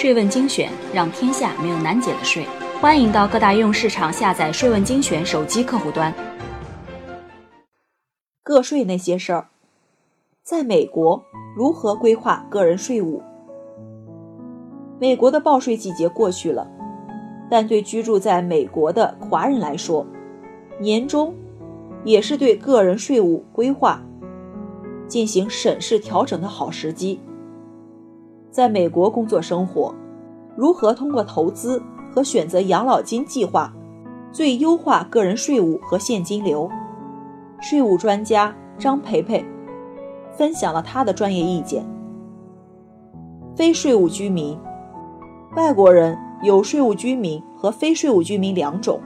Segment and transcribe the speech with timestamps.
[0.00, 2.46] 税问精选，让天下没有难解的税。
[2.80, 6.14] 欢迎到各大应用市场下载“税问精选”手机客户端。
[8.44, 9.48] 个税那些事儿，
[10.44, 11.20] 在美国
[11.56, 13.20] 如何规划个人税务？
[15.00, 16.70] 美国的报税季节过去了，
[17.50, 20.06] 但对居住在美国的华人来说，
[20.78, 21.34] 年终
[22.04, 24.00] 也是对个人税务规划
[25.08, 27.18] 进行审视调整的好时机。
[28.50, 29.94] 在美国工作生活，
[30.56, 31.82] 如何通过投资
[32.12, 33.72] 和选择养老金计划，
[34.32, 36.68] 最优化个人税务和现金流？
[37.60, 39.44] 税务专家张培培
[40.32, 41.84] 分享了他的专业意见。
[43.54, 44.58] 非税务居民，
[45.56, 49.00] 外国人有税务居民和非税务居民两种。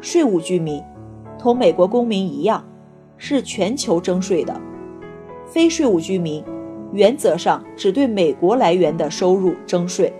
[0.00, 0.82] 税务居民
[1.38, 2.64] 同美国公民一样，
[3.16, 4.58] 是全球征税的。
[5.46, 6.42] 非税务居民。
[6.92, 10.12] 原则上只对美国来源的收入征税。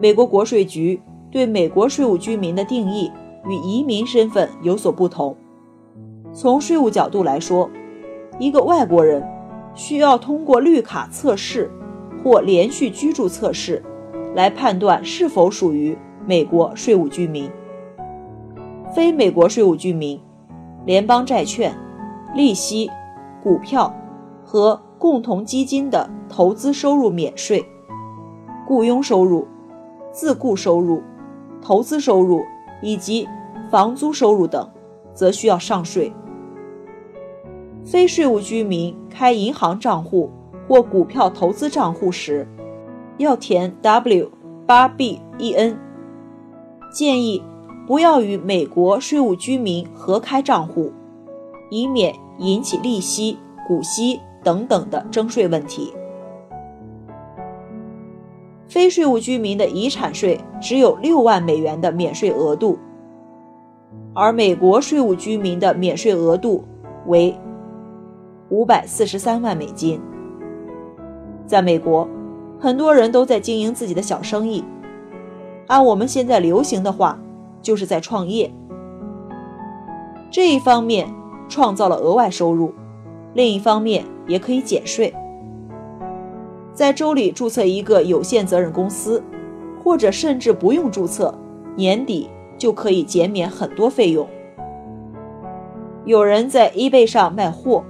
[0.00, 1.00] 美国国税局
[1.30, 3.10] 对美国税务居民的定义
[3.46, 5.34] 与移民身份有所不同。
[6.32, 7.70] 从税务角度来说，
[8.38, 9.22] 一个外国人
[9.74, 11.70] 需要通过绿卡测试
[12.22, 13.82] 或连续居住测试
[14.34, 15.96] 来判断是否属于
[16.26, 17.48] 美国税务居民。
[18.94, 20.20] 非美国税务居民，
[20.84, 21.72] 联邦债券、
[22.34, 22.90] 利息、
[23.42, 23.94] 股票
[24.44, 24.80] 和。
[25.04, 27.62] 共同基金的投资收入免税，
[28.66, 29.46] 雇佣收入、
[30.10, 31.02] 自雇收入、
[31.60, 32.40] 投资收入
[32.80, 33.28] 以及
[33.70, 34.66] 房租收入等，
[35.12, 36.10] 则需要上税。
[37.84, 40.30] 非税务居民开银行账户
[40.66, 42.48] 或股票投资账户时，
[43.18, 44.30] 要填 W
[44.64, 45.76] 八 B E N，
[46.90, 47.42] 建议
[47.86, 50.90] 不要与美国税务居民合开账户，
[51.70, 53.36] 以免引起利息、
[53.68, 54.18] 股息。
[54.44, 55.92] 等等的征税问题。
[58.68, 62.78] 非税务居民的遗产税只有六万美元的免税额度，
[64.14, 66.64] 而美国税务居民的免税额度
[67.06, 67.36] 为
[68.48, 70.00] 五百四十三万美金。
[71.46, 72.08] 在美国，
[72.58, 74.64] 很多人都在经营自己的小生意，
[75.68, 77.18] 按我们现在流行的话，
[77.62, 78.52] 就是在创业。
[80.32, 81.06] 这一方面
[81.48, 82.72] 创造了额外收入，
[83.34, 84.04] 另一方面。
[84.26, 85.14] 也可以减税，
[86.72, 89.22] 在州里注册一个有限责任公司，
[89.82, 91.36] 或者甚至不用注册，
[91.76, 94.26] 年底就可以减免很多费用。
[96.04, 97.84] 有人在 eBay 上卖货，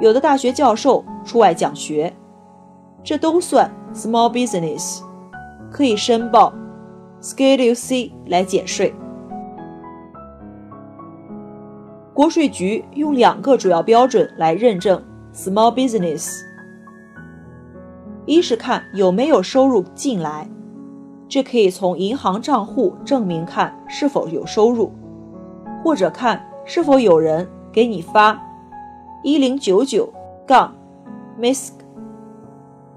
[0.00, 2.12] 有的大学教授出外讲学，
[3.02, 5.02] 这都算 small business，
[5.70, 6.52] 可以申报
[7.20, 8.94] Schedule C 来减税。
[12.14, 15.02] 国税局用两个主要标准来认证。
[15.34, 16.42] Small business，
[18.26, 20.46] 一是看有没有收入进来，
[21.26, 24.92] 这可以从银行账户证明看是否有收入，
[25.82, 28.38] 或者看是否有人给你发
[29.24, 30.12] 一零九九
[30.46, 30.76] 杠
[31.40, 31.70] MISC。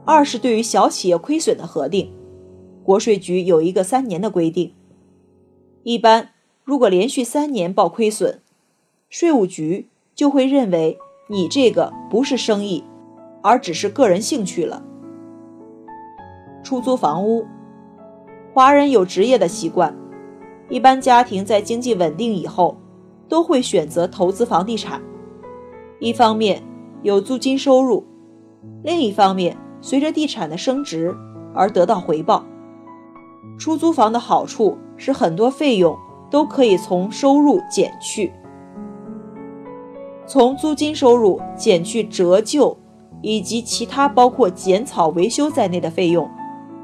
[0.03, 2.11] 二是对于小企业亏损的核定，
[2.83, 4.73] 国税局有一个三年的规定，
[5.83, 6.31] 一般
[6.65, 8.41] 如果连续三年报亏损，
[9.09, 10.99] 税务局就会认为。
[11.27, 12.83] 你这个不是生意，
[13.41, 14.83] 而只是个人兴趣了。
[16.63, 17.43] 出租房屋，
[18.53, 19.95] 华人有职业的习惯，
[20.69, 22.77] 一般家庭在经济稳定以后，
[23.27, 25.01] 都会选择投资房地产。
[25.99, 26.61] 一方面
[27.01, 28.05] 有租金收入，
[28.83, 31.15] 另一方面随着地产的升值
[31.55, 32.45] 而得到回报。
[33.57, 35.97] 出租房的好处是很多费用
[36.29, 38.31] 都可以从收入减去。
[40.27, 42.75] 从租金收入减去折旧
[43.21, 46.29] 以及其他包括剪草、维修在内的费用，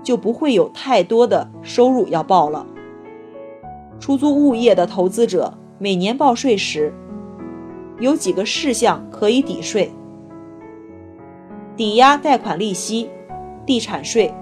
[0.04, 2.66] 就不会有太多的收入要报了。
[4.00, 6.94] 出租物业的投资者每年报税时，
[8.00, 9.92] 有几个事项可以抵税：
[11.76, 13.10] 抵押贷款利息、
[13.66, 14.34] 地产税、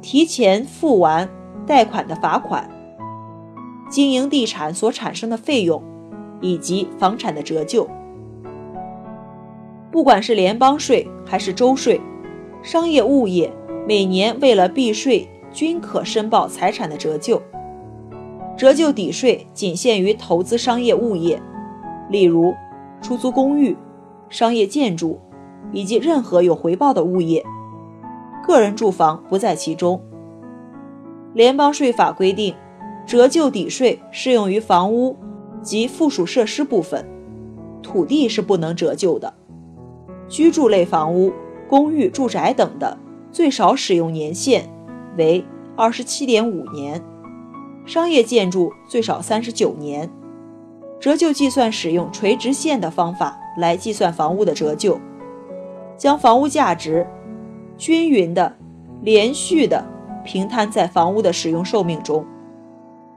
[0.00, 1.28] 提前付完
[1.66, 2.70] 贷款的罚款、
[3.90, 5.82] 经营地产所产生的费用，
[6.40, 7.88] 以及房产的折旧。
[9.98, 12.00] 不管是联邦税还是州税，
[12.62, 13.52] 商业物业
[13.84, 17.42] 每年为了避税，均可申报财产的折旧。
[18.56, 21.42] 折旧抵税仅限于投资商业物业，
[22.10, 22.54] 例如
[23.02, 23.76] 出租公寓、
[24.28, 25.18] 商业建筑
[25.72, 27.44] 以及任何有回报的物业，
[28.46, 30.00] 个人住房不在其中。
[31.34, 32.54] 联邦税法规定，
[33.04, 35.16] 折旧抵税适用于房屋
[35.60, 37.04] 及附属设施部分，
[37.82, 39.34] 土地是不能折旧的。
[40.28, 41.32] 居住类房屋、
[41.68, 42.98] 公寓、住宅等的，
[43.32, 44.68] 最少使用年限
[45.16, 45.44] 为
[45.76, 47.02] 二十七点五年，
[47.86, 50.10] 商业建筑最少三十九年。
[51.00, 54.98] 折旧计算使用垂直线的方法来计算房屋的折旧，
[55.96, 57.06] 将房屋价值
[57.76, 58.56] 均匀的、
[59.02, 59.86] 连续的
[60.24, 62.26] 平摊在房屋的使用寿命中。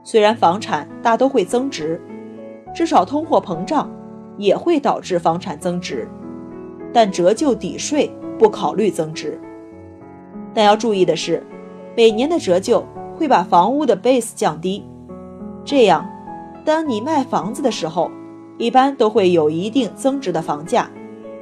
[0.04, 2.00] 虽然房产大都会增值，
[2.72, 3.90] 至少通货膨胀
[4.38, 6.08] 也会导致房产增值，
[6.92, 9.40] 但折旧抵税不考虑增值。
[10.54, 11.42] 但要注意的是，
[11.96, 12.84] 每年的折旧
[13.16, 14.84] 会把房屋的 base 降低，
[15.64, 16.08] 这样，
[16.64, 18.10] 当你卖房子的时候，
[18.58, 20.90] 一般都会有一定增值的房价，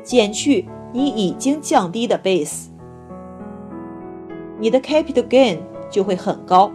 [0.03, 2.67] 减去你已经降低的 base，
[4.59, 5.59] 你的 capital gain
[5.91, 6.71] 就会很高。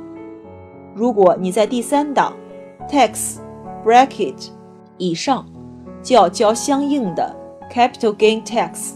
[0.94, 2.34] 如果你在第三档
[2.90, 3.38] tax
[3.86, 4.50] bracket
[4.98, 5.46] 以上，
[6.02, 7.36] 就要交相应的
[7.76, 8.94] capital gain tax。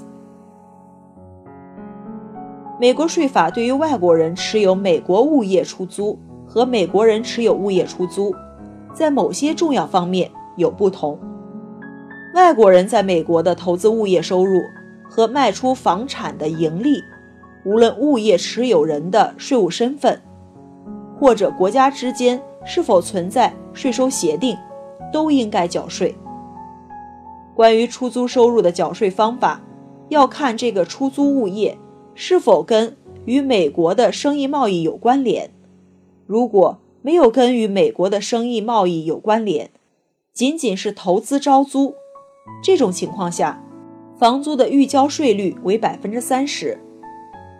[2.79, 6.17] 美国税法对于外国人持有美国物业出租
[6.47, 8.33] 和美国人持有物业出租，
[8.93, 11.19] 在某些重要方面有不同。
[12.33, 14.61] 外国人在美国的投资物业收入
[15.09, 17.03] 和卖出房产的盈利，
[17.65, 20.17] 无论物业持有人的税务身份。
[21.19, 24.55] 或者国家之间是否存在税收协定，
[25.11, 26.15] 都应该缴税。
[27.59, 29.61] 关于出租收入的缴税方法，
[30.07, 31.77] 要看这个出租物业
[32.15, 32.95] 是否跟
[33.25, 35.51] 与美国的生意贸易有关联。
[36.25, 39.71] 如果没有跟与美国的生意贸易有关联，
[40.31, 41.95] 仅仅是投资招租，
[42.63, 43.61] 这种情况下，
[44.17, 46.79] 房租的预交税率为百分之三十。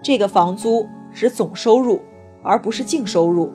[0.02, 2.00] 这个房租指总收入。
[2.42, 3.52] 而不是净收入，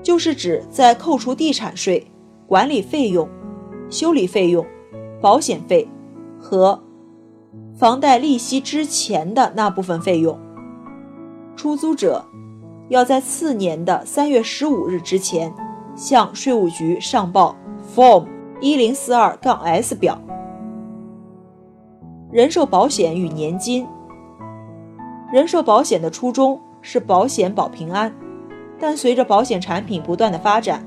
[0.00, 2.06] 就是指在扣除地产税、
[2.46, 3.28] 管理费用、
[3.90, 4.64] 修理费用、
[5.24, 5.88] 保险费
[6.38, 6.82] 和
[7.74, 10.38] 房贷利息之前的那部分费用。
[11.56, 12.22] 出租者
[12.90, 15.50] 要在次年的三月十五日之前
[15.96, 17.56] 向税务局上报
[17.96, 18.26] Form
[18.60, 20.20] 一零四二杠 S 表。
[22.30, 23.86] 人寿保险与年金，
[25.32, 26.60] 人寿保险的初衷。
[26.82, 28.14] 是保险保平安，
[28.78, 30.86] 但随着保险产品不断的发展，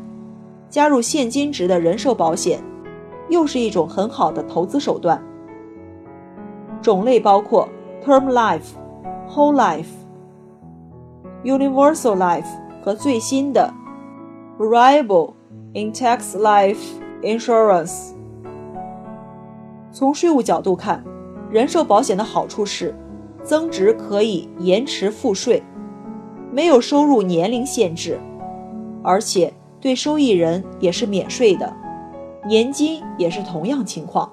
[0.69, 2.59] 加入现金值的人寿保险，
[3.29, 5.21] 又是一种很好的投资手段。
[6.81, 7.67] 种类包括
[8.05, 8.73] Term Life、
[9.29, 9.87] Whole Life、
[11.43, 12.47] Universal Life
[12.83, 13.73] 和最新的
[14.57, 15.33] Variable
[15.73, 16.77] Index Life
[17.21, 18.13] Insurance。
[19.91, 21.03] 从税务角度看，
[21.49, 22.95] 人寿保险的好处是，
[23.43, 25.63] 增值可以延迟付税。
[26.51, 28.19] 没有收入年龄限制，
[29.03, 31.71] 而且对受益人也是免税的，
[32.47, 34.31] 年金也是同样情况，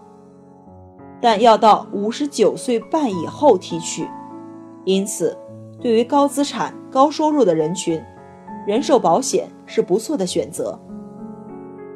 [1.20, 4.08] 但要到五十九岁半以后提取。
[4.84, 5.36] 因此，
[5.80, 8.00] 对于高资产、高收入的人群，
[8.68, 10.78] 人寿保险是不错的选择。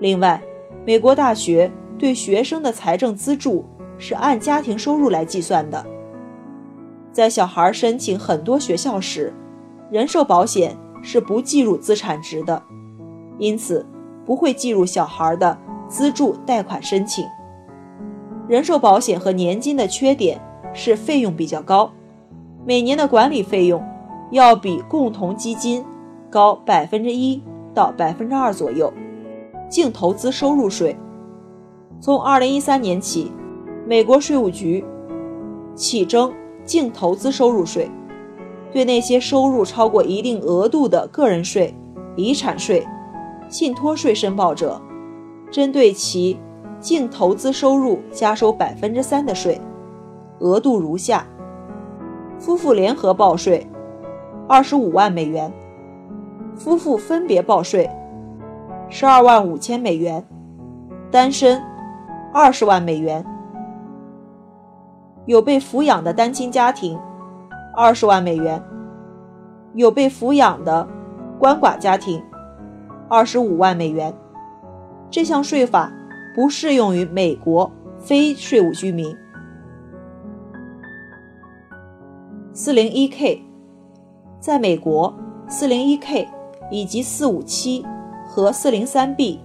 [0.00, 0.42] 另外，
[0.84, 3.64] 美国大学对学生的财政资助
[3.96, 5.86] 是按家庭收入来计算的，
[7.12, 9.32] 在小孩申请很多学校时。
[9.90, 12.62] 人寿保险是不计入资产值的，
[13.38, 13.86] 因此
[14.26, 15.56] 不会计入小孩的
[15.88, 17.26] 资助贷款申请。
[18.46, 20.40] 人寿保险和年金的缺点
[20.72, 21.90] 是费用比较高，
[22.64, 23.82] 每年的管理费用
[24.30, 25.84] 要比共同基金
[26.30, 27.42] 高百分之一
[27.74, 28.92] 到百分之二左右。
[29.68, 30.96] 净投资收入税，
[32.00, 33.30] 从二零一三年起，
[33.86, 34.82] 美国税务局
[35.74, 36.32] 起征
[36.64, 37.90] 净投资收入税。
[38.70, 41.74] 对那些收入超过一定额度的个人税、
[42.16, 42.86] 遗产税、
[43.48, 44.80] 信托税申报者，
[45.50, 46.38] 针对其
[46.80, 49.60] 净投资收入加收百分之三的税，
[50.38, 51.26] 额度如下：
[52.38, 53.66] 夫妇联合报税，
[54.46, 55.50] 二十五万美元；
[56.54, 57.90] 夫妇分别报税，
[58.88, 60.22] 十二万五千美元；
[61.10, 61.62] 单身，
[62.32, 63.24] 二十万美元；
[65.26, 66.98] 有被抚养的单亲家庭。
[67.76, 68.60] 二十万美元，
[69.74, 70.88] 有被抚养的
[71.38, 72.20] 鳏寡家庭，
[73.08, 74.12] 二十五万美元。
[75.10, 75.92] 这项税法
[76.34, 79.16] 不适用于美国非税务居民。
[82.52, 83.42] 四零一 K，
[84.38, 85.14] 在美国，
[85.48, 86.28] 四零一 K
[86.70, 87.84] 以及四五七
[88.26, 89.40] 和四零三 B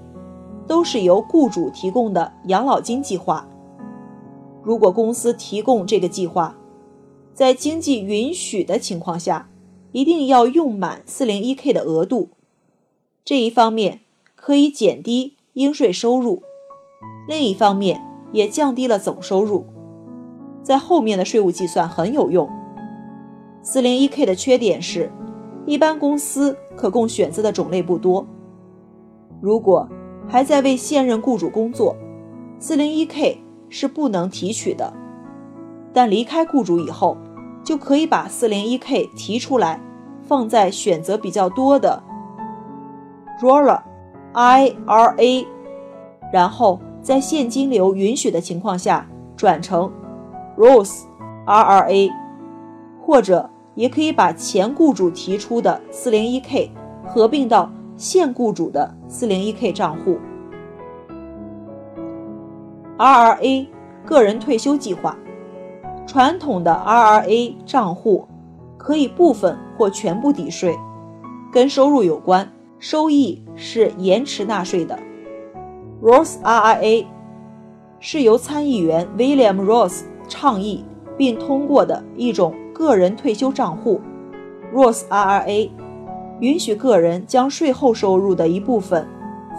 [0.67, 3.47] 都是由雇主提供的养老金计划。
[4.61, 6.57] 如果公司提供这个计划，
[7.33, 9.49] 在经济允许的情况下，
[9.91, 12.29] 一定要用满 401k 的额度。
[13.23, 14.01] 这一方面
[14.35, 16.41] 可以减低应税收入，
[17.27, 19.67] 另一方面也降低了总收入，
[20.63, 22.49] 在后面的税务计算很有用。
[23.63, 25.11] 401k 的缺点是，
[25.67, 28.25] 一般公司可供选择的种类不多。
[29.41, 29.87] 如果
[30.27, 31.95] 还在为现任雇主工作
[32.59, 33.37] ，401k
[33.69, 34.91] 是不能提取的。
[35.93, 37.15] 但离开雇主以后，
[37.63, 39.79] 就可以把 401k 提出来，
[40.23, 42.01] 放在选择比较多的
[43.39, 43.83] RORA
[44.33, 45.45] IRA，
[46.31, 49.91] 然后在现金流允许的情况下转成
[50.57, 51.03] Roth
[51.45, 52.11] IRA，
[53.05, 56.69] 或者也可以把前雇主提出的 401k
[57.05, 60.17] 合并到现雇主的 401k 账户。
[62.97, 63.67] RRA
[64.05, 65.17] 个人退休计划。
[66.05, 68.27] 传统的 RRA 账户
[68.77, 70.77] 可以部分或全部抵税，
[71.51, 74.97] 跟收入有关，收益是延迟纳税的。
[76.01, 77.05] Roth IRA
[77.99, 80.83] 是由参议员 William Roth 倡议
[81.17, 84.01] 并通过的一种个人退休账户。
[84.73, 85.69] Roth IRA
[86.39, 89.07] 允许个人将税后收入的一部分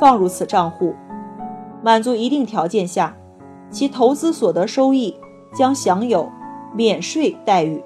[0.00, 0.94] 放入此账户，
[1.82, 3.16] 满足一定条件下，
[3.70, 5.16] 其投资所得收益。
[5.56, 6.28] 将享有
[6.74, 7.80] 免税待遇。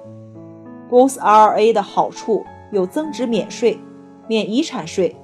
[0.89, 3.79] Roth IRA 的好处有增值免税、
[4.27, 5.15] 免遗产税、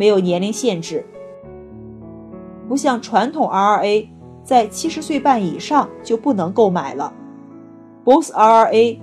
[0.00, 1.04] 没有年龄限制，
[2.66, 4.08] 不像传统 RRA，
[4.42, 7.12] 在七十岁半以上就不能购买了。
[8.02, 8.98] Both RRA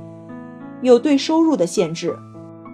[0.82, 2.18] 有对收入的限制，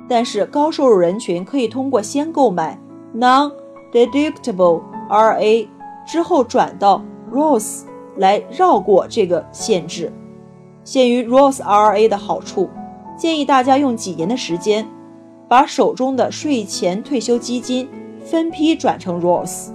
[0.08, 2.80] 但是高收入人群可以通过先购买
[3.14, 5.68] Non-Deductible RRA
[6.08, 7.82] 之后转到 Roth。
[8.16, 10.14] 来绕过这个限制。
[10.84, 12.70] 限于 Roth IRA 的好处，
[13.18, 14.88] 建议大家用几年的时间，
[15.50, 17.90] 把手中的税前退休基金
[18.24, 19.70] 分批转成 Roth。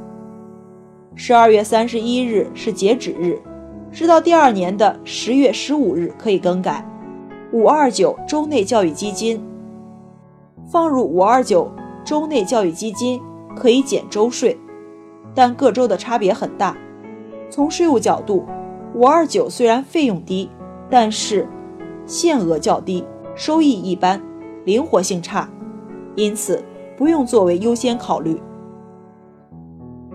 [1.15, 3.39] 十二月三十一日是截止日，
[3.93, 6.85] 直到第二年的十月十五日可以更改。
[7.53, 9.43] 五二九州内教育基金
[10.71, 11.71] 放入五二九
[12.05, 13.21] 州内教育基金
[13.57, 14.59] 可以减州税，
[15.35, 16.77] 但各州的差别很大。
[17.51, 18.47] 从税务角度，
[18.95, 20.51] 五二九虽然费用低，
[20.89, 21.49] 但是
[22.07, 24.23] 限额较低，收益一般，
[24.65, 25.49] 灵活性差，
[26.15, 26.63] 因此
[26.99, 28.39] 不用作为优先考虑。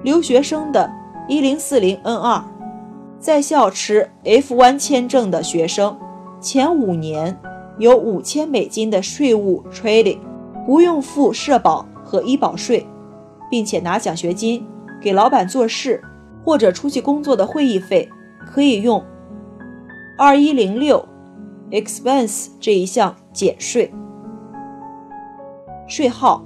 [0.03, 0.91] 留学生的
[1.27, 2.43] 一零四零 N 二，
[3.17, 5.97] 在校持 F1 签证的学生，
[6.41, 7.39] 前五年
[7.79, 10.19] 有五千美金的税务 trading，
[10.65, 12.85] 不用付社保和医保税，
[13.49, 14.67] 并且拿奖学金
[15.01, 16.03] 给老板做事。
[16.45, 18.09] 或者出去工作的会议费
[18.45, 19.01] 可以用
[20.17, 21.07] 二一零六
[21.71, 23.89] expense 这一项减税。
[25.87, 26.43] 税号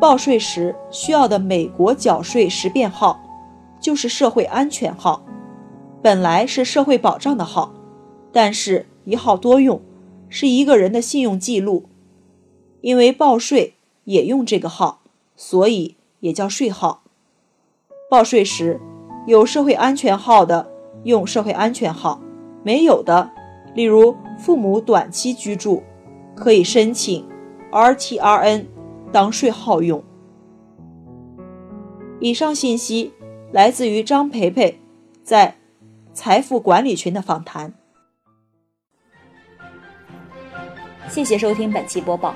[0.00, 3.20] 报税时需要的美国缴税识别号
[3.78, 5.22] 就是社会安全号，
[6.02, 7.72] 本来是社会保障的号，
[8.32, 9.80] 但是一号多用，
[10.28, 11.84] 是一个人的信用记录。
[12.80, 15.02] 因为报税也用这个号，
[15.36, 17.02] 所以也叫税号。
[18.10, 18.80] 报税时。
[19.26, 20.66] 有社会安全号的
[21.04, 22.20] 用社会安全号，
[22.64, 23.30] 没有的，
[23.74, 25.82] 例如父母短期居住，
[26.34, 27.28] 可以申请
[27.70, 28.64] RTRN
[29.12, 30.02] 当税号用。
[32.20, 33.12] 以上信息
[33.52, 34.78] 来自于张培培
[35.22, 35.56] 在
[36.12, 37.72] 财富管理群的访谈。
[41.08, 42.34] 谢谢收听本期播报，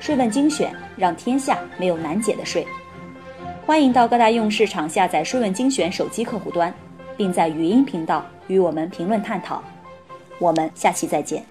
[0.00, 2.66] 税问精选，让天下没有难解的税。
[3.64, 6.72] 欢迎到各大应用市场下载“税问精选”手机客户端，
[7.16, 9.62] 并在语音频道与我们评论探讨。
[10.38, 11.44] 我们下期再见。